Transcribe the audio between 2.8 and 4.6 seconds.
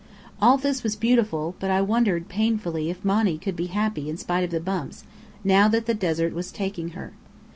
if Monny could be happy in spite of the